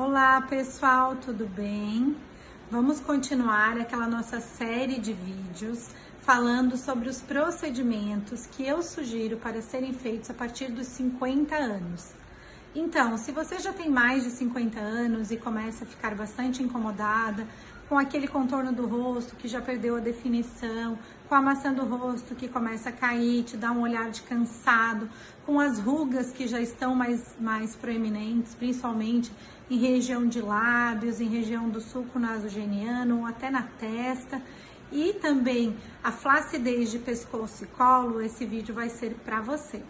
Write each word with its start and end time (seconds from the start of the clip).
Olá 0.00 0.40
pessoal, 0.42 1.16
tudo 1.16 1.44
bem? 1.44 2.16
Vamos 2.70 3.00
continuar 3.00 3.76
aquela 3.76 4.06
nossa 4.06 4.38
série 4.38 4.96
de 5.00 5.12
vídeos 5.12 5.90
falando 6.20 6.76
sobre 6.76 7.08
os 7.08 7.20
procedimentos 7.20 8.46
que 8.46 8.64
eu 8.64 8.80
sugiro 8.80 9.38
para 9.38 9.60
serem 9.60 9.92
feitos 9.92 10.30
a 10.30 10.34
partir 10.34 10.70
dos 10.70 10.86
50 10.86 11.52
anos. 11.56 12.12
Então, 12.76 13.18
se 13.18 13.32
você 13.32 13.58
já 13.58 13.72
tem 13.72 13.90
mais 13.90 14.22
de 14.22 14.30
50 14.30 14.78
anos 14.78 15.32
e 15.32 15.36
começa 15.36 15.84
a 15.84 15.86
ficar 15.88 16.14
bastante 16.14 16.62
incomodada 16.62 17.44
com 17.88 17.98
aquele 17.98 18.28
contorno 18.28 18.70
do 18.70 18.86
rosto 18.86 19.34
que 19.34 19.48
já 19.48 19.60
perdeu 19.60 19.96
a 19.96 20.00
definição, 20.00 20.96
com 21.28 21.34
a 21.34 21.42
maçã 21.42 21.72
do 21.72 21.84
rosto 21.84 22.36
que 22.36 22.46
começa 22.46 22.90
a 22.90 22.92
cair, 22.92 23.42
te 23.42 23.56
dá 23.56 23.72
um 23.72 23.80
olhar 23.80 24.10
de 24.10 24.22
cansado, 24.22 25.08
com 25.44 25.58
as 25.58 25.80
rugas 25.80 26.30
que 26.30 26.46
já 26.46 26.60
estão 26.60 26.94
mais, 26.94 27.34
mais 27.40 27.74
proeminentes, 27.74 28.54
principalmente 28.54 29.32
em 29.70 29.76
região 29.76 30.26
de 30.26 30.40
lábios, 30.40 31.20
em 31.20 31.28
região 31.28 31.68
do 31.68 31.80
sulco 31.80 32.18
nasogeniano 32.18 33.20
ou 33.20 33.26
até 33.26 33.50
na 33.50 33.62
testa. 33.62 34.40
E 34.90 35.12
também 35.14 35.76
a 36.02 36.10
flacidez 36.10 36.90
de 36.90 36.98
pescoço 36.98 37.64
e 37.64 37.66
colo, 37.66 38.22
esse 38.22 38.46
vídeo 38.46 38.74
vai 38.74 38.88
ser 38.88 39.14
para 39.24 39.40
você. 39.40 39.82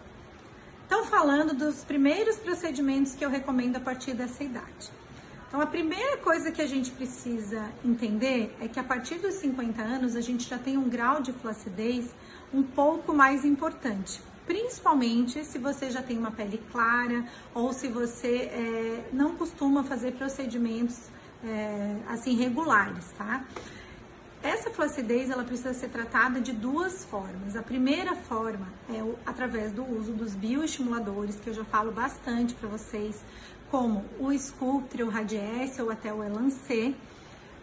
Então, 0.85 1.05
falando 1.05 1.53
dos 1.53 1.83
primeiros 1.83 2.37
procedimentos 2.37 3.13
que 3.13 3.23
eu 3.23 3.29
recomendo 3.29 3.77
a 3.77 3.79
partir 3.79 4.13
dessa 4.13 4.43
idade. 4.43 4.91
Então, 5.47 5.61
a 5.61 5.65
primeira 5.65 6.17
coisa 6.17 6.51
que 6.51 6.61
a 6.61 6.67
gente 6.67 6.91
precisa 6.91 7.63
entender 7.83 8.55
é 8.59 8.67
que 8.67 8.79
a 8.79 8.83
partir 8.83 9.15
dos 9.15 9.35
50 9.35 9.81
anos 9.81 10.15
a 10.15 10.21
gente 10.21 10.47
já 10.47 10.57
tem 10.57 10.77
um 10.77 10.89
grau 10.89 11.21
de 11.21 11.31
flacidez 11.31 12.13
um 12.53 12.61
pouco 12.61 13.13
mais 13.13 13.45
importante 13.45 14.21
principalmente 14.49 15.45
se 15.45 15.59
você 15.59 15.91
já 15.91 16.01
tem 16.01 16.17
uma 16.17 16.31
pele 16.31 16.59
clara 16.71 17.23
ou 17.53 17.71
se 17.71 17.87
você 17.87 18.49
é, 18.51 19.09
não 19.13 19.35
costuma 19.35 19.83
fazer 19.83 20.13
procedimentos 20.13 21.01
é, 21.45 21.97
assim 22.07 22.35
regulares, 22.35 23.05
tá? 23.15 23.45
Essa 24.41 24.71
flacidez 24.71 25.29
ela 25.29 25.43
precisa 25.43 25.71
ser 25.75 25.89
tratada 25.89 26.41
de 26.41 26.51
duas 26.51 27.05
formas. 27.05 27.55
A 27.55 27.61
primeira 27.61 28.15
forma 28.15 28.67
é 28.91 29.03
o, 29.03 29.19
através 29.23 29.71
do 29.71 29.83
uso 29.83 30.13
dos 30.13 30.33
bioestimuladores, 30.33 31.35
que 31.35 31.51
eu 31.51 31.53
já 31.53 31.63
falo 31.65 31.91
bastante 31.91 32.55
para 32.55 32.67
vocês, 32.69 33.21
como 33.69 34.03
o 34.19 34.33
Sculptra, 34.33 35.05
o 35.05 35.09
Radiesse 35.09 35.79
ou 35.79 35.91
até 35.91 36.11
o 36.11 36.23
Elancê 36.23 36.95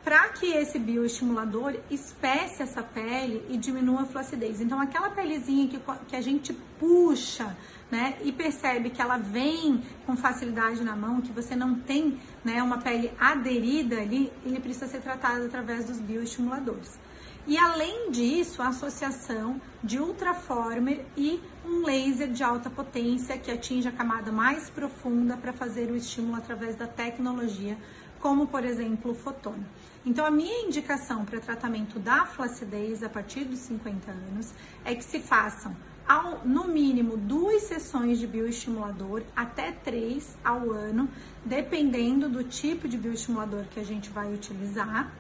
para 0.07 0.29
que 0.29 0.47
esse 0.53 0.79
bioestimulador 0.79 1.75
espesse 1.91 2.63
essa 2.63 2.81
pele 2.81 3.45
e 3.49 3.57
diminua 3.57 4.03
a 4.03 4.07
flacidez. 4.07 4.61
Então, 4.61 4.81
aquela 4.81 5.11
pelezinha 5.11 5.67
que, 5.67 5.81
que 6.07 6.15
a 6.15 6.21
gente 6.21 6.53
puxa, 6.79 7.57
né, 7.91 8.17
e 8.23 8.31
percebe 8.31 8.91
que 8.91 9.03
ela 9.03 9.17
vem 9.17 9.83
com 10.07 10.17
facilidade 10.17 10.85
na 10.85 10.95
mão, 10.95 11.21
que 11.21 11.33
você 11.33 11.57
não 11.57 11.75
tem, 11.75 12.21
né, 12.45 12.63
uma 12.63 12.79
pele 12.79 13.11
aderida 13.19 13.97
ali, 13.97 14.33
ele 14.45 14.61
precisa 14.61 14.87
ser 14.87 15.01
tratado 15.01 15.45
através 15.45 15.87
dos 15.87 15.99
bioestimuladores. 15.99 17.01
E 17.45 17.59
além 17.59 18.13
disso, 18.13 18.63
a 18.63 18.69
associação 18.69 19.61
de 19.83 19.99
ultraformer 19.99 21.05
e 21.17 21.41
um 21.65 21.85
laser 21.85 22.29
de 22.29 22.45
alta 22.45 22.71
potência 22.71 23.37
que 23.39 23.51
atinge 23.51 23.89
a 23.89 23.93
camada 23.93 24.31
mais 24.31 24.71
profunda 24.71 25.37
para 25.37 25.53
fazer 25.53 25.91
o 25.91 25.97
estímulo 25.97 26.37
através 26.37 26.77
da 26.77 26.87
tecnologia 26.87 27.77
como 28.21 28.47
por 28.47 28.65
exemplo 28.65 29.13
o 29.13 29.15
fotônio. 29.15 29.67
Então, 30.05 30.25
a 30.25 30.31
minha 30.31 30.67
indicação 30.67 31.25
para 31.25 31.41
tratamento 31.41 31.99
da 31.99 32.25
flacidez 32.27 33.03
a 33.03 33.09
partir 33.09 33.45
dos 33.45 33.59
50 33.59 34.11
anos 34.11 34.53
é 34.85 34.95
que 34.95 35.03
se 35.03 35.19
façam 35.19 35.75
ao, 36.07 36.47
no 36.47 36.69
mínimo 36.69 37.17
duas 37.17 37.65
sessões 37.65 38.21
de 38.21 38.27
bioestimulador, 38.27 39.23
até 39.35 39.73
três 39.73 40.37
ao 40.45 40.71
ano, 40.71 41.09
dependendo 41.45 42.29
do 42.29 42.45
tipo 42.45 42.87
de 42.87 42.97
bioestimulador 42.97 43.65
que 43.65 43.81
a 43.81 43.85
gente 43.85 44.09
vai 44.11 44.33
utilizar. 44.33 45.13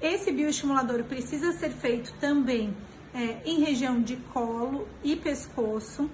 Esse 0.00 0.32
bioestimulador 0.32 1.04
precisa 1.04 1.52
ser 1.52 1.70
feito 1.70 2.12
também 2.18 2.74
é, 3.12 3.42
em 3.44 3.60
região 3.60 4.00
de 4.00 4.16
colo 4.16 4.88
e 5.02 5.14
pescoço 5.14 6.10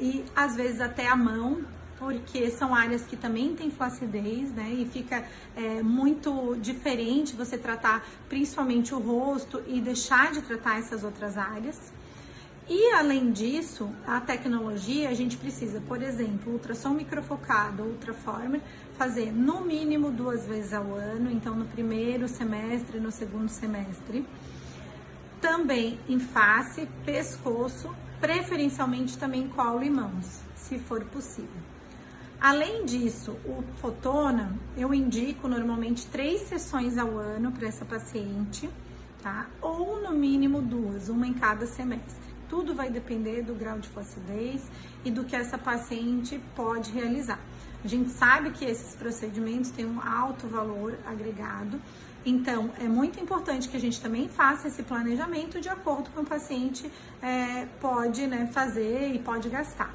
e 0.00 0.24
às 0.34 0.56
vezes 0.56 0.80
até 0.80 1.06
a 1.06 1.14
mão, 1.14 1.62
porque 2.02 2.50
são 2.50 2.74
áreas 2.74 3.02
que 3.02 3.16
também 3.16 3.54
têm 3.54 3.70
flacidez, 3.70 4.52
né? 4.52 4.68
E 4.72 4.84
fica 4.86 5.24
é, 5.56 5.80
muito 5.84 6.56
diferente 6.60 7.36
você 7.36 7.56
tratar 7.56 8.04
principalmente 8.28 8.92
o 8.92 8.98
rosto 8.98 9.62
e 9.68 9.80
deixar 9.80 10.32
de 10.32 10.42
tratar 10.42 10.80
essas 10.80 11.04
outras 11.04 11.38
áreas. 11.38 11.92
E 12.68 12.92
além 12.94 13.30
disso, 13.30 13.88
a 14.04 14.20
tecnologia 14.20 15.10
a 15.10 15.14
gente 15.14 15.36
precisa, 15.36 15.80
por 15.80 16.02
exemplo, 16.02 16.54
ultrassom 16.54 16.90
microfocado, 16.90 17.84
ultraformer, 17.84 18.60
fazer 18.98 19.32
no 19.32 19.60
mínimo 19.60 20.10
duas 20.10 20.44
vezes 20.44 20.72
ao 20.72 20.94
ano, 20.94 21.30
então 21.30 21.54
no 21.54 21.66
primeiro 21.66 22.26
semestre 22.26 22.98
no 22.98 23.12
segundo 23.12 23.48
semestre. 23.48 24.26
Também 25.40 26.00
em 26.08 26.18
face, 26.18 26.88
pescoço, 27.04 27.94
preferencialmente 28.20 29.16
também 29.16 29.46
colo 29.46 29.84
e 29.84 29.90
mãos, 29.90 30.40
se 30.56 30.80
for 30.80 31.04
possível. 31.04 31.72
Além 32.42 32.84
disso, 32.84 33.36
o 33.44 33.62
Fotona, 33.76 34.58
eu 34.76 34.92
indico 34.92 35.46
normalmente 35.46 36.08
três 36.08 36.40
sessões 36.40 36.98
ao 36.98 37.16
ano 37.16 37.52
para 37.52 37.68
essa 37.68 37.84
paciente, 37.84 38.68
tá? 39.22 39.46
Ou 39.60 40.02
no 40.02 40.10
mínimo 40.10 40.60
duas, 40.60 41.08
uma 41.08 41.24
em 41.24 41.34
cada 41.34 41.68
semestre. 41.68 42.34
Tudo 42.48 42.74
vai 42.74 42.90
depender 42.90 43.42
do 43.42 43.54
grau 43.54 43.78
de 43.78 43.88
flacidez 43.88 44.68
e 45.04 45.10
do 45.12 45.22
que 45.22 45.36
essa 45.36 45.56
paciente 45.56 46.40
pode 46.56 46.90
realizar. 46.90 47.38
A 47.84 47.86
gente 47.86 48.10
sabe 48.10 48.50
que 48.50 48.64
esses 48.64 48.96
procedimentos 48.96 49.70
têm 49.70 49.86
um 49.86 50.00
alto 50.02 50.48
valor 50.48 50.98
agregado, 51.06 51.80
então 52.26 52.72
é 52.80 52.88
muito 52.88 53.20
importante 53.20 53.68
que 53.68 53.76
a 53.76 53.80
gente 53.80 54.00
também 54.00 54.28
faça 54.28 54.66
esse 54.66 54.82
planejamento 54.82 55.60
de 55.60 55.68
acordo 55.68 56.10
com 56.10 56.22
o 56.22 56.26
paciente 56.26 56.90
é, 57.22 57.66
pode 57.80 58.26
né, 58.26 58.50
fazer 58.52 59.14
e 59.14 59.20
pode 59.20 59.48
gastar. 59.48 59.94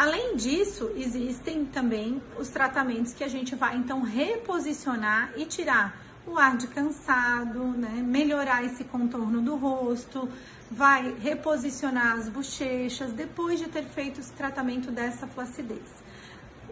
Além 0.00 0.34
disso, 0.34 0.90
existem 0.96 1.66
também 1.66 2.22
os 2.38 2.48
tratamentos 2.48 3.12
que 3.12 3.22
a 3.22 3.28
gente 3.28 3.54
vai 3.54 3.76
então 3.76 4.00
reposicionar 4.00 5.30
e 5.36 5.44
tirar 5.44 5.94
o 6.26 6.38
ar 6.38 6.56
de 6.56 6.68
cansado, 6.68 7.62
né? 7.64 8.02
melhorar 8.02 8.64
esse 8.64 8.82
contorno 8.82 9.42
do 9.42 9.56
rosto, 9.56 10.26
vai 10.70 11.14
reposicionar 11.20 12.14
as 12.14 12.30
bochechas 12.30 13.12
depois 13.12 13.60
de 13.60 13.68
ter 13.68 13.84
feito 13.84 14.20
esse 14.20 14.32
tratamento 14.32 14.90
dessa 14.90 15.26
flacidez. 15.26 16.02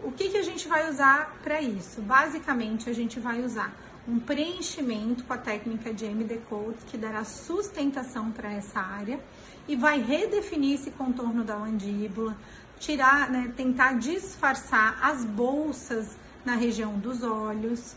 O 0.03 0.11
que, 0.11 0.29
que 0.29 0.37
a 0.37 0.43
gente 0.43 0.67
vai 0.67 0.89
usar 0.89 1.37
para 1.43 1.61
isso? 1.61 2.01
Basicamente, 2.01 2.89
a 2.89 2.93
gente 2.93 3.19
vai 3.19 3.45
usar 3.45 3.71
um 4.07 4.17
preenchimento 4.19 5.23
com 5.23 5.33
a 5.33 5.37
técnica 5.37 5.93
de 5.93 6.03
MD 6.03 6.37
Coat, 6.49 6.79
que 6.87 6.97
dará 6.97 7.23
sustentação 7.23 8.31
para 8.31 8.51
essa 8.51 8.79
área 8.79 9.19
e 9.67 9.75
vai 9.75 10.01
redefinir 10.01 10.79
esse 10.79 10.89
contorno 10.89 11.43
da 11.43 11.55
mandíbula, 11.55 12.35
tirar, 12.79 13.29
né, 13.29 13.51
tentar 13.55 13.93
disfarçar 13.99 14.97
as 15.01 15.25
bolsas 15.25 16.17
na 16.45 16.55
região 16.55 16.97
dos 16.97 17.21
olhos 17.21 17.95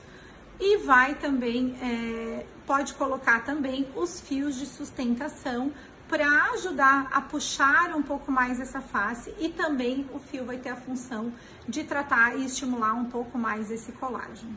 e 0.61 0.79
vai 0.79 1.15
também, 1.15 1.77
é, 1.81 2.47
pode 2.67 2.95
colocar 2.95 3.45
também 3.45 3.89
os 3.97 4.21
fios 4.21 4.57
de 4.57 4.67
sustentação 4.67 5.73
para 6.09 6.27
ajudar 6.53 7.09
a 7.11 7.21
puxar 7.21 7.97
um 7.97 8.03
pouco 8.03 8.31
mais 8.31 8.61
essa 8.61 8.81
face 8.81 9.35
e 9.39 9.49
também 9.49 10.07
o 10.13 10.19
fio 10.19 10.45
vai 10.45 10.59
ter 10.59 10.69
a 10.69 10.77
função 10.77 11.33
de 11.67 11.85
tratar 11.85 12.37
e 12.37 12.45
estimular 12.45 12.93
um 12.93 13.07
pouco 13.07 13.39
mais 13.39 13.71
esse 13.71 13.93
colágeno. 13.93 14.57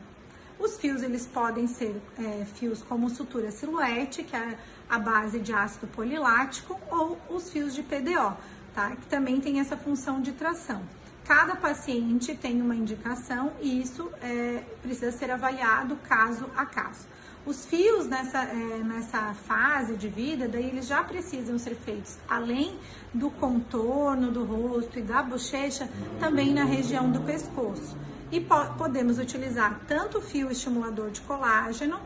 Os 0.58 0.76
fios 0.78 1.02
eles 1.02 1.26
podem 1.26 1.66
ser 1.66 2.00
é, 2.18 2.44
fios 2.54 2.82
como 2.82 3.10
sutura 3.10 3.50
silhuete, 3.50 4.22
que 4.22 4.34
é 4.34 4.58
a 4.88 4.98
base 4.98 5.38
de 5.38 5.52
ácido 5.52 5.86
polilático, 5.88 6.78
ou 6.90 7.18
os 7.28 7.50
fios 7.50 7.74
de 7.74 7.82
PDO, 7.82 8.36
tá? 8.76 8.94
Que 8.94 9.06
também 9.06 9.40
tem 9.40 9.58
essa 9.58 9.76
função 9.76 10.20
de 10.20 10.32
tração. 10.32 10.82
Cada 11.24 11.56
paciente 11.56 12.36
tem 12.36 12.60
uma 12.60 12.76
indicação 12.76 13.52
e 13.60 13.80
isso 13.80 14.08
é, 14.22 14.62
precisa 14.82 15.10
ser 15.10 15.30
avaliado 15.30 15.96
caso 16.06 16.46
a 16.54 16.64
caso. 16.66 17.08
Os 17.44 17.64
fios 17.64 18.06
nessa, 18.06 18.42
é, 18.42 18.82
nessa 18.84 19.32
fase 19.34 19.96
de 19.96 20.08
vida, 20.08 20.46
daí 20.46 20.66
eles 20.66 20.86
já 20.86 21.02
precisam 21.02 21.58
ser 21.58 21.74
feitos 21.74 22.18
além 22.28 22.78
do 23.14 23.30
contorno 23.30 24.30
do 24.30 24.44
rosto 24.44 24.98
e 24.98 25.02
da 25.02 25.22
bochecha, 25.22 25.88
também 26.20 26.52
na 26.52 26.64
região 26.64 27.10
do 27.10 27.20
pescoço. 27.20 27.96
E 28.30 28.40
po 28.40 28.56
podemos 28.76 29.18
utilizar 29.18 29.80
tanto 29.88 30.20
fio 30.20 30.50
estimulador 30.50 31.10
de 31.10 31.20
colágeno 31.22 31.98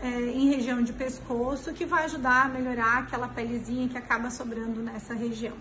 é, 0.00 0.08
em 0.08 0.48
região 0.48 0.82
de 0.82 0.92
pescoço, 0.92 1.72
que 1.72 1.84
vai 1.84 2.04
ajudar 2.04 2.46
a 2.46 2.48
melhorar 2.48 2.98
aquela 2.98 3.28
pelezinha 3.28 3.88
que 3.88 3.98
acaba 3.98 4.30
sobrando 4.30 4.80
nessa 4.80 5.12
região. 5.12 5.54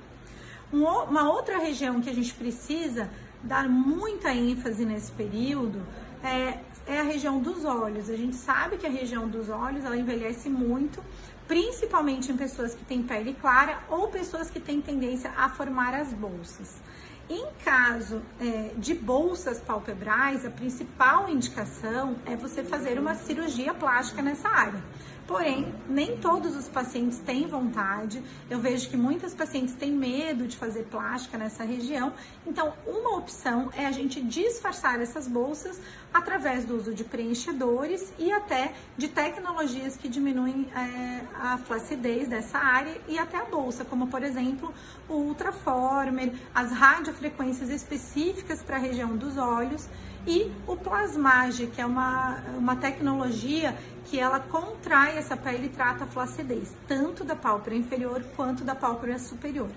Uma 0.73 1.31
outra 1.31 1.59
região 1.59 2.01
que 2.01 2.09
a 2.09 2.13
gente 2.13 2.33
precisa 2.33 3.07
dar 3.43 3.69
muita 3.69 4.33
ênfase 4.33 4.83
nesse 4.83 5.11
período 5.11 5.79
é, 6.23 6.57
é, 6.87 6.99
a 6.99 7.03
região 7.03 7.39
dos 7.39 7.63
olhos. 7.63 8.09
A 8.09 8.17
gente 8.17 8.35
sabe 8.35 8.77
que 8.77 8.87
a 8.87 8.89
região 8.89 9.27
dos 9.27 9.49
olhos 9.49 9.85
ela 9.85 9.95
envelhece 9.95 10.49
muito, 10.49 10.99
principalmente 11.47 12.31
em 12.31 12.37
pessoas 12.37 12.73
que 12.73 12.83
têm 12.85 13.03
pele 13.03 13.35
clara 13.39 13.83
ou 13.87 14.07
pessoas 14.07 14.49
que 14.49 14.59
têm 14.59 14.81
tendência 14.81 15.31
a 15.37 15.47
formar 15.47 15.93
as 15.93 16.11
bolsas. 16.11 16.81
Em 17.29 17.45
caso 17.63 18.21
é, 18.41 18.71
de 18.75 18.95
bolsas 18.95 19.59
palpebrais, 19.59 20.43
a 20.43 20.49
principal 20.49 21.29
indicação 21.29 22.15
é 22.25 22.35
você 22.35 22.63
fazer 22.63 22.97
uma 22.97 23.13
cirurgia 23.13 23.75
plástica 23.75 24.21
nessa 24.21 24.49
área. 24.49 24.81
Porém, 25.25 25.73
nem 25.87 26.17
todos 26.17 26.55
os 26.55 26.67
pacientes 26.67 27.17
têm 27.19 27.47
vontade. 27.47 28.21
Eu 28.49 28.59
vejo 28.59 28.89
que 28.89 28.97
muitas 28.97 29.33
pacientes 29.33 29.73
têm 29.73 29.91
medo 29.91 30.45
de 30.45 30.57
fazer 30.57 30.83
plástica 30.83 31.37
nessa 31.37 31.63
região. 31.63 32.11
Então, 32.45 32.73
uma 32.85 33.17
opção 33.17 33.69
é 33.73 33.85
a 33.85 33.91
gente 33.91 34.21
disfarçar 34.21 34.99
essas 34.99 35.25
bolsas 35.27 35.79
através 36.13 36.65
do 36.65 36.75
uso 36.75 36.93
de 36.93 37.05
preenchedores 37.05 38.13
e 38.19 38.31
até 38.31 38.73
de 38.97 39.07
tecnologias 39.07 39.95
que 39.95 40.09
diminuem 40.09 40.67
é, 40.75 41.21
a 41.35 41.57
flacidez 41.57 42.27
dessa 42.27 42.57
área 42.57 42.95
e 43.07 43.17
até 43.17 43.37
a 43.37 43.45
bolsa, 43.45 43.85
como 43.85 44.07
por 44.07 44.23
exemplo 44.23 44.73
o 45.07 45.13
ultraformer, 45.13 46.33
as 46.53 46.71
radiofrequências 46.71 47.69
específicas 47.69 48.61
para 48.61 48.75
a 48.75 48.79
região 48.79 49.15
dos 49.15 49.37
olhos 49.37 49.87
e 50.25 50.49
o 50.67 50.75
plasmage, 50.75 51.67
que 51.67 51.81
é 51.81 51.85
uma, 51.85 52.41
uma 52.57 52.75
tecnologia 52.75 53.77
que 54.05 54.19
ela 54.19 54.39
contrai 54.39 55.17
essa 55.17 55.35
pele 55.35 55.67
e 55.67 55.69
trata 55.69 56.03
a 56.03 56.07
flacidez, 56.07 56.73
tanto 56.88 57.23
da 57.23 57.35
pálpebra 57.35 57.75
inferior 57.75 58.23
quanto 58.35 58.63
da 58.63 58.75
pálpebra 58.75 59.17
superior. 59.17 59.69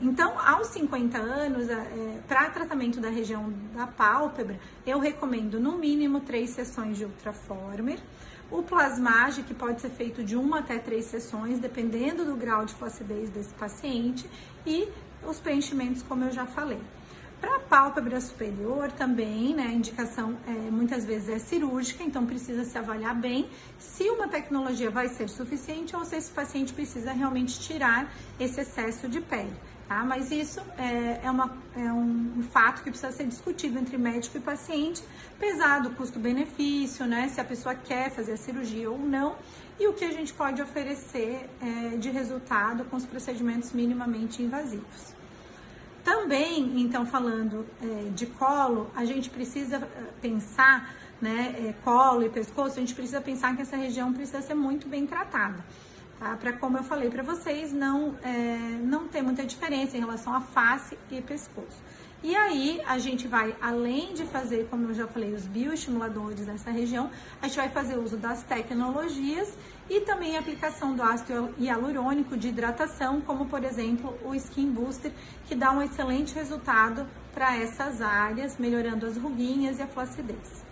Então, 0.00 0.38
aos 0.38 0.68
50 0.68 1.16
anos, 1.16 1.68
é, 1.70 2.20
para 2.28 2.50
tratamento 2.50 3.00
da 3.00 3.08
região 3.08 3.52
da 3.74 3.86
pálpebra, 3.86 4.58
eu 4.86 4.98
recomendo 4.98 5.58
no 5.58 5.78
mínimo 5.78 6.20
três 6.20 6.50
sessões 6.50 6.98
de 6.98 7.04
ultraformer. 7.04 7.98
O 8.50 8.62
plasmage, 8.62 9.42
que 9.42 9.54
pode 9.54 9.80
ser 9.80 9.90
feito 9.90 10.22
de 10.22 10.36
uma 10.36 10.60
até 10.60 10.78
três 10.78 11.06
sessões, 11.06 11.58
dependendo 11.58 12.24
do 12.24 12.36
grau 12.36 12.64
de 12.64 12.74
flacidez 12.74 13.30
desse 13.30 13.52
paciente, 13.54 14.28
e 14.66 14.88
os 15.26 15.40
preenchimentos, 15.40 16.02
como 16.02 16.24
eu 16.24 16.30
já 16.30 16.46
falei. 16.46 16.80
Para 17.40 17.56
a 17.56 17.60
pálpebra 17.60 18.20
superior 18.20 18.90
também, 18.92 19.54
né, 19.54 19.64
a 19.64 19.72
indicação 19.72 20.36
é, 20.46 20.50
muitas 20.70 21.04
vezes 21.04 21.28
é 21.28 21.38
cirúrgica, 21.38 22.02
então 22.02 22.24
precisa 22.24 22.64
se 22.64 22.78
avaliar 22.78 23.14
bem 23.14 23.48
se 23.78 24.08
uma 24.08 24.26
tecnologia 24.26 24.90
vai 24.90 25.08
ser 25.08 25.28
suficiente 25.28 25.94
ou 25.94 26.04
se 26.04 26.16
esse 26.16 26.30
paciente 26.30 26.72
precisa 26.72 27.12
realmente 27.12 27.60
tirar 27.60 28.10
esse 28.40 28.60
excesso 28.60 29.08
de 29.08 29.20
pele. 29.20 29.52
Tá? 29.86 30.02
Mas 30.02 30.32
isso 30.32 30.60
é, 30.76 31.20
é, 31.22 31.30
uma, 31.30 31.56
é 31.76 31.92
um 31.92 32.42
fato 32.50 32.82
que 32.82 32.90
precisa 32.90 33.12
ser 33.12 33.24
discutido 33.24 33.78
entre 33.78 33.96
médico 33.96 34.36
e 34.36 34.40
paciente, 34.40 35.00
pesado 35.38 35.90
custo-benefício, 35.90 37.06
né? 37.06 37.28
Se 37.28 37.40
a 37.40 37.44
pessoa 37.44 37.72
quer 37.72 38.10
fazer 38.10 38.32
a 38.32 38.36
cirurgia 38.36 38.90
ou 38.90 38.98
não, 38.98 39.36
e 39.78 39.86
o 39.86 39.92
que 39.92 40.04
a 40.04 40.10
gente 40.10 40.32
pode 40.32 40.60
oferecer 40.60 41.48
é, 41.62 41.96
de 41.98 42.10
resultado 42.10 42.84
com 42.86 42.96
os 42.96 43.06
procedimentos 43.06 43.72
minimamente 43.72 44.42
invasivos. 44.42 45.14
Também, 46.06 46.80
então, 46.80 47.04
falando 47.04 47.66
é, 47.82 48.10
de 48.10 48.26
colo, 48.26 48.88
a 48.94 49.04
gente 49.04 49.28
precisa 49.28 49.78
é, 49.78 49.80
pensar, 50.22 50.94
né, 51.20 51.52
é, 51.58 51.74
colo 51.82 52.22
e 52.22 52.28
pescoço, 52.28 52.76
a 52.76 52.80
gente 52.80 52.94
precisa 52.94 53.20
pensar 53.20 53.56
que 53.56 53.62
essa 53.62 53.76
região 53.76 54.12
precisa 54.12 54.40
ser 54.40 54.54
muito 54.54 54.86
bem 54.86 55.04
tratada. 55.04 55.64
Tá? 56.20 56.36
Para, 56.36 56.52
como 56.52 56.78
eu 56.78 56.84
falei 56.84 57.10
para 57.10 57.24
vocês, 57.24 57.72
não, 57.72 58.14
é, 58.22 58.56
não 58.84 59.08
tem 59.08 59.20
muita 59.20 59.44
diferença 59.44 59.96
em 59.96 60.00
relação 60.00 60.32
à 60.32 60.40
face 60.40 60.96
e 61.10 61.20
pescoço. 61.20 61.82
E 62.22 62.34
aí, 62.34 62.80
a 62.86 62.98
gente 62.98 63.28
vai, 63.28 63.54
além 63.60 64.14
de 64.14 64.24
fazer, 64.24 64.66
como 64.70 64.88
eu 64.88 64.94
já 64.94 65.06
falei, 65.06 65.34
os 65.34 65.46
bioestimuladores 65.46 66.46
nessa 66.46 66.70
região, 66.70 67.10
a 67.40 67.46
gente 67.46 67.56
vai 67.56 67.68
fazer 67.68 67.98
uso 67.98 68.16
das 68.16 68.42
tecnologias 68.42 69.52
e 69.88 70.00
também 70.00 70.36
a 70.36 70.40
aplicação 70.40 70.96
do 70.96 71.02
ácido 71.02 71.54
hialurônico 71.58 72.36
de 72.36 72.48
hidratação, 72.48 73.20
como 73.20 73.46
por 73.46 73.62
exemplo 73.62 74.18
o 74.24 74.34
Skin 74.34 74.70
Booster, 74.72 75.12
que 75.46 75.54
dá 75.54 75.70
um 75.70 75.82
excelente 75.82 76.34
resultado 76.34 77.06
para 77.32 77.54
essas 77.56 78.00
áreas, 78.00 78.56
melhorando 78.58 79.06
as 79.06 79.16
ruguinhas 79.16 79.78
e 79.78 79.82
a 79.82 79.86
flacidez. 79.86 80.65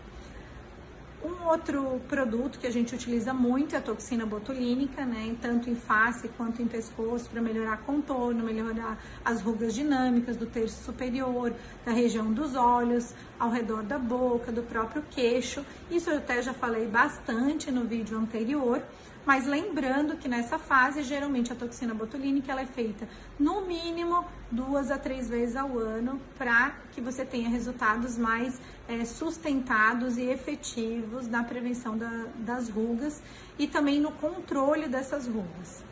Um 1.24 1.48
outro 1.48 2.02
produto 2.06 2.58
que 2.58 2.66
a 2.66 2.70
gente 2.70 2.94
utiliza 2.94 3.32
muito 3.32 3.74
é 3.74 3.78
a 3.78 3.80
toxina 3.80 4.26
botulínica, 4.26 5.06
né? 5.06 5.34
Tanto 5.40 5.70
em 5.70 5.74
face 5.74 6.28
quanto 6.36 6.60
em 6.60 6.68
pescoço, 6.68 7.30
para 7.30 7.40
melhorar 7.40 7.78
contorno, 7.78 8.44
melhorar 8.44 8.98
as 9.24 9.40
rugas 9.40 9.72
dinâmicas 9.72 10.36
do 10.36 10.44
terço 10.44 10.84
superior, 10.84 11.54
da 11.82 11.92
região 11.92 12.30
dos 12.30 12.54
olhos, 12.54 13.14
ao 13.40 13.48
redor 13.48 13.82
da 13.84 13.98
boca, 13.98 14.52
do 14.52 14.62
próprio 14.64 15.02
queixo. 15.10 15.64
Isso 15.90 16.10
eu 16.10 16.18
até 16.18 16.42
já 16.42 16.52
falei 16.52 16.86
bastante 16.86 17.70
no 17.70 17.84
vídeo 17.84 18.18
anterior. 18.18 18.82
Mas 19.26 19.46
lembrando 19.46 20.16
que 20.16 20.28
nessa 20.28 20.58
fase, 20.58 21.02
geralmente 21.02 21.52
a 21.52 21.56
toxina 21.56 21.94
botulínica 21.94 22.52
ela 22.52 22.60
é 22.60 22.66
feita 22.66 23.08
no 23.38 23.62
mínimo 23.62 24.24
duas 24.50 24.90
a 24.90 24.98
três 24.98 25.28
vezes 25.28 25.56
ao 25.56 25.78
ano 25.78 26.20
para 26.36 26.74
que 26.92 27.00
você 27.00 27.24
tenha 27.24 27.48
resultados 27.48 28.18
mais 28.18 28.60
é, 28.86 29.04
sustentados 29.04 30.18
e 30.18 30.24
efetivos 30.24 31.26
na 31.26 31.42
prevenção 31.42 31.96
da, 31.96 32.26
das 32.36 32.68
rugas 32.68 33.22
e 33.58 33.66
também 33.66 33.98
no 33.98 34.12
controle 34.12 34.88
dessas 34.88 35.26
rugas. 35.26 35.82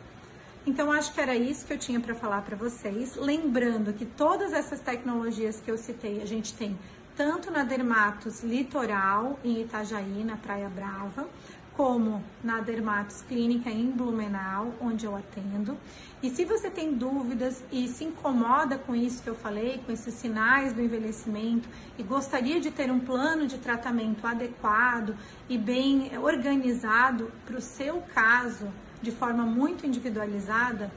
Então, 0.65 0.91
acho 0.91 1.13
que 1.13 1.19
era 1.19 1.35
isso 1.35 1.65
que 1.65 1.73
eu 1.73 1.77
tinha 1.77 1.99
para 1.99 2.15
falar 2.15 2.41
para 2.43 2.55
vocês. 2.55 3.17
Lembrando 3.17 3.91
que 3.91 4.05
todas 4.05 4.53
essas 4.53 4.79
tecnologias 4.79 5.59
que 5.59 5.69
eu 5.69 5.77
citei, 5.77 6.21
a 6.21 6.25
gente 6.25 6.53
tem 6.53 6.77
tanto 7.17 7.51
na 7.51 7.63
Dermatos 7.63 8.41
Litoral, 8.43 9.37
em 9.43 9.61
Itajaí, 9.61 10.23
na 10.23 10.37
Praia 10.37 10.69
Brava, 10.69 11.27
como 11.75 12.23
na 12.43 12.59
Dermatos 12.59 13.21
Clínica 13.23 13.69
em 13.69 13.89
Blumenau, 13.89 14.73
onde 14.79 15.05
eu 15.05 15.15
atendo. 15.15 15.77
E 16.21 16.29
se 16.29 16.45
você 16.45 16.69
tem 16.69 16.93
dúvidas 16.93 17.63
e 17.71 17.87
se 17.87 18.03
incomoda 18.03 18.77
com 18.77 18.95
isso 18.95 19.23
que 19.23 19.29
eu 19.29 19.35
falei, 19.35 19.81
com 19.85 19.91
esses 19.91 20.13
sinais 20.13 20.71
do 20.73 20.81
envelhecimento 20.81 21.67
e 21.97 22.03
gostaria 22.03 22.61
de 22.61 22.71
ter 22.71 22.91
um 22.91 22.99
plano 22.99 23.47
de 23.47 23.57
tratamento 23.57 24.25
adequado 24.25 25.15
e 25.49 25.57
bem 25.57 26.17
organizado 26.17 27.31
para 27.45 27.57
o 27.57 27.61
seu 27.61 28.01
caso, 28.13 28.67
de 29.01 29.11
forma 29.11 29.43
muito 29.43 29.85
individualizada, 29.85 30.91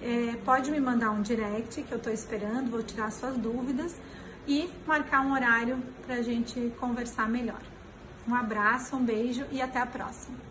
é, 0.00 0.36
pode 0.44 0.70
me 0.70 0.80
mandar 0.80 1.10
um 1.10 1.20
direct 1.20 1.82
que 1.82 1.92
eu 1.92 1.98
estou 1.98 2.12
esperando, 2.12 2.70
vou 2.70 2.82
tirar 2.82 3.10
suas 3.10 3.36
dúvidas 3.36 4.00
e 4.46 4.70
marcar 4.86 5.20
um 5.20 5.32
horário 5.32 5.78
para 6.06 6.16
a 6.16 6.22
gente 6.22 6.72
conversar 6.80 7.28
melhor. 7.28 7.60
Um 8.30 8.34
abraço, 8.36 8.94
um 8.94 9.04
beijo 9.04 9.44
e 9.50 9.60
até 9.60 9.80
a 9.80 9.86
próxima. 9.86 10.49